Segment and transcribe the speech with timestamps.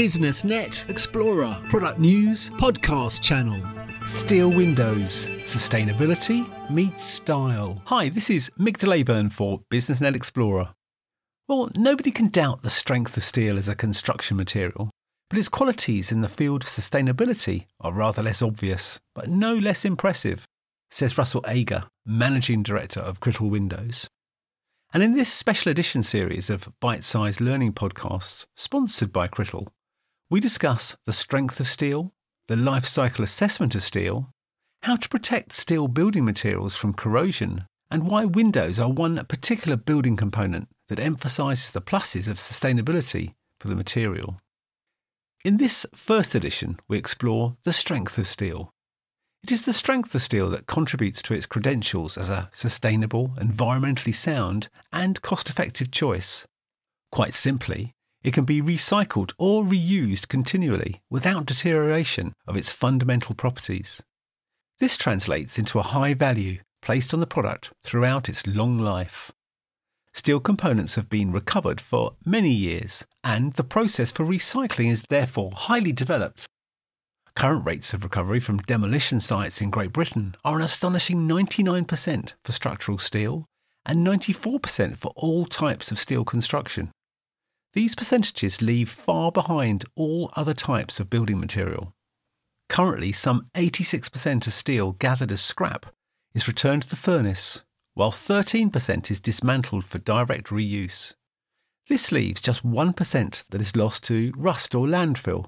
[0.00, 3.60] BusinessNet Explorer product news podcast channel.
[4.06, 7.82] Steel Windows, sustainability meets style.
[7.84, 10.70] Hi, this is Mick DeLayburn for BusinessNet Explorer.
[11.48, 14.88] Well, nobody can doubt the strength of steel as a construction material,
[15.28, 19.84] but its qualities in the field of sustainability are rather less obvious, but no less
[19.84, 20.46] impressive,
[20.90, 24.08] says Russell Ager, Managing Director of Crittall Windows.
[24.94, 29.68] And in this special edition series of bite sized learning podcasts sponsored by Crittall,
[30.30, 32.12] we discuss the strength of steel,
[32.46, 34.32] the life cycle assessment of steel,
[34.84, 40.16] how to protect steel building materials from corrosion, and why windows are one particular building
[40.16, 44.40] component that emphasises the pluses of sustainability for the material.
[45.44, 48.70] In this first edition, we explore the strength of steel.
[49.42, 54.14] It is the strength of steel that contributes to its credentials as a sustainable, environmentally
[54.14, 56.46] sound, and cost effective choice.
[57.10, 64.02] Quite simply, it can be recycled or reused continually without deterioration of its fundamental properties.
[64.78, 69.32] This translates into a high value placed on the product throughout its long life.
[70.12, 75.52] Steel components have been recovered for many years, and the process for recycling is therefore
[75.54, 76.46] highly developed
[77.34, 82.52] Current rates of recovery from demolition sites in Great Britain are an astonishing 99% for
[82.52, 83.46] structural steel
[83.86, 86.90] and 94% for all types of steel construction.
[87.72, 91.94] These percentages leave far behind all other types of building material.
[92.68, 95.86] Currently, some 86% of steel gathered as scrap
[96.34, 101.14] is returned to the furnace, while 13% is dismantled for direct reuse.
[101.88, 105.46] This leaves just 1% that is lost to rust or landfill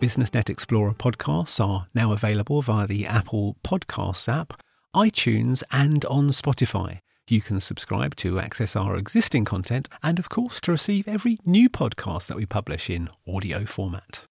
[0.00, 4.58] BusinessNet Explorer podcasts are now available via the Apple Podcasts app,
[4.94, 7.00] iTunes, and on Spotify.
[7.26, 11.70] You can subscribe to access our existing content and, of course, to receive every new
[11.70, 14.26] podcast that we publish in audio format.